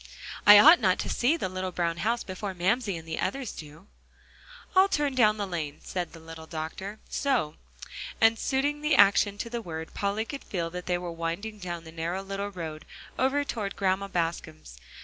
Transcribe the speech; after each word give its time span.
"I 0.47 0.57
ought 0.57 0.79
not 0.79 0.97
to 1.01 1.09
see 1.11 1.37
the 1.37 1.47
little 1.47 1.71
brown 1.71 1.97
house 1.97 2.23
before 2.23 2.55
Mamsie 2.55 2.97
and 2.97 3.07
the 3.07 3.19
others 3.19 3.51
do." 3.51 3.85
"I'll 4.75 4.89
turn 4.89 5.13
down 5.13 5.37
the 5.37 5.45
lane," 5.45 5.79
said 5.83 6.13
the 6.13 6.19
little 6.19 6.47
doctor, 6.47 6.97
"so"; 7.07 7.53
and 8.19 8.39
suiting 8.39 8.81
the 8.81 8.95
action 8.95 9.37
to 9.37 9.47
the 9.51 9.61
word, 9.61 9.93
Polly 9.93 10.25
could 10.25 10.43
feel 10.43 10.71
that 10.71 10.87
they 10.87 10.97
were 10.97 11.11
winding 11.11 11.59
down 11.59 11.83
the 11.83 11.91
narrow 11.91 12.23
little 12.23 12.49
road 12.49 12.83
over 13.19 13.43
toward 13.43 13.75
Grandma 13.75 14.07
Bascom's. 14.07 14.79